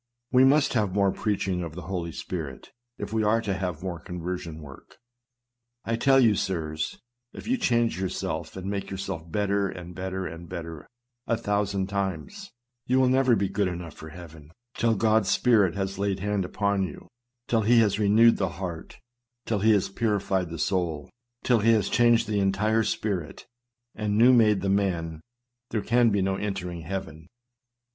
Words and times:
We 0.31 0.43
must 0.43 0.73
have 0.73 0.93
250 0.93 0.95
SERMONS. 0.97 1.15
more 1.15 1.23
preaching 1.23 1.63
of 1.63 1.75
the 1.75 1.83
Holy 1.83 2.11
Spirit, 2.11 2.71
if 2.97 3.13
we 3.13 3.23
are 3.23 3.39
to 3.41 3.53
have 3.53 3.83
more 3.83 3.99
conversion 3.99 4.59
work. 4.59 4.97
I 5.85 5.95
tell 5.95 6.19
you, 6.19 6.33
sirs, 6.33 6.97
if 7.33 7.45
you 7.47 7.55
change 7.55 7.99
yourselves, 7.99 8.57
and 8.57 8.65
make 8.67 8.89
yourselves 8.89 9.25
better, 9.29 9.69
and 9.69 9.93
better, 9.93 10.25
and 10.25 10.49
better, 10.49 10.87
a 11.27 11.37
thousand 11.37 11.85
times, 11.85 12.49
you 12.87 12.99
will 12.99 13.09
never 13.09 13.35
be 13.35 13.47
good 13.47 13.67
enough 13.67 13.93
for 13.93 14.09
heaven, 14.09 14.49
till 14.75 14.95
God's 14.95 15.29
Spirit 15.29 15.75
has 15.75 15.99
laid 15.99 16.17
his 16.19 16.27
hand 16.27 16.45
upon 16.45 16.81
you; 16.81 17.07
till 17.47 17.61
he 17.61 17.77
has 17.81 17.99
renewed 17.99 18.37
the 18.37 18.49
heart, 18.57 18.97
till 19.45 19.59
he 19.59 19.69
has 19.69 19.87
purified 19.87 20.49
the 20.49 20.57
soul, 20.57 21.11
till 21.43 21.59
he 21.59 21.73
has 21.73 21.89
changed 21.89 22.27
the 22.27 22.39
entire 22.39 22.81
spirit 22.81 23.45
and 23.93 24.17
new 24.17 24.33
made 24.33 24.61
the 24.61 24.67
man, 24.69 25.21
there 25.69 25.83
can 25.83 26.09
be 26.09 26.23
no 26.23 26.37
entering 26.37 26.81
heaven. 26.81 27.27